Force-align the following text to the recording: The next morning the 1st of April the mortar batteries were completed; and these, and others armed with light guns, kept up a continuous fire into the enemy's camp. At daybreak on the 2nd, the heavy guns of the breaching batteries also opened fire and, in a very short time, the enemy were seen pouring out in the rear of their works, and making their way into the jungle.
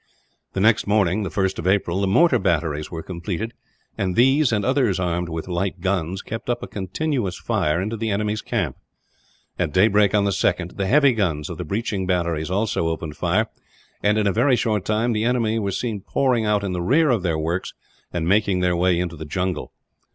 The 0.53 0.59
next 0.59 0.87
morning 0.87 1.21
the 1.21 1.29
1st 1.29 1.59
of 1.59 1.67
April 1.67 2.01
the 2.01 2.07
mortar 2.07 2.39
batteries 2.39 2.89
were 2.89 3.03
completed; 3.03 3.53
and 3.99 4.15
these, 4.15 4.51
and 4.51 4.65
others 4.65 4.99
armed 4.99 5.29
with 5.29 5.47
light 5.47 5.79
guns, 5.79 6.23
kept 6.23 6.49
up 6.49 6.63
a 6.63 6.67
continuous 6.67 7.37
fire 7.37 7.79
into 7.79 7.95
the 7.95 8.09
enemy's 8.09 8.41
camp. 8.41 8.77
At 9.59 9.71
daybreak 9.73 10.15
on 10.15 10.23
the 10.25 10.31
2nd, 10.31 10.75
the 10.77 10.87
heavy 10.87 11.13
guns 11.13 11.51
of 11.51 11.59
the 11.59 11.65
breaching 11.65 12.07
batteries 12.07 12.49
also 12.49 12.87
opened 12.87 13.15
fire 13.15 13.45
and, 14.01 14.17
in 14.17 14.25
a 14.25 14.33
very 14.33 14.55
short 14.55 14.85
time, 14.85 15.13
the 15.13 15.23
enemy 15.23 15.59
were 15.59 15.69
seen 15.69 16.01
pouring 16.01 16.47
out 16.47 16.63
in 16.63 16.71
the 16.73 16.81
rear 16.81 17.11
of 17.11 17.21
their 17.21 17.37
works, 17.37 17.75
and 18.11 18.27
making 18.27 18.61
their 18.61 18.75
way 18.75 18.99
into 18.99 19.15
the 19.15 19.25
jungle. 19.25 19.71